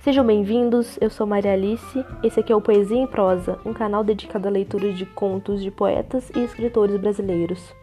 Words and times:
Sejam 0.00 0.24
bem-vindos, 0.24 0.96
eu 1.00 1.10
sou 1.10 1.26
Maria 1.26 1.54
Alice. 1.54 2.04
Esse 2.22 2.38
aqui 2.38 2.52
é 2.52 2.56
o 2.56 2.60
Poesia 2.60 2.96
em 2.96 3.06
Prosa, 3.06 3.58
um 3.66 3.72
canal 3.72 4.04
dedicado 4.04 4.46
à 4.46 4.50
leitura 4.50 4.92
de 4.92 5.04
contos 5.04 5.60
de 5.60 5.72
poetas 5.72 6.30
e 6.36 6.38
escritores 6.38 6.96
brasileiros. 7.00 7.74